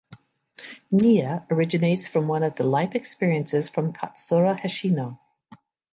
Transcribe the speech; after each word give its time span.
Nea 0.91 1.45
originates 1.51 2.07
from 2.07 2.27
one 2.27 2.41
of 2.41 2.55
the 2.55 2.63
life 2.63 2.95
experiences 2.95 3.69
from 3.69 3.93
Katsura 3.93 4.59
Hoshino. 4.59 5.19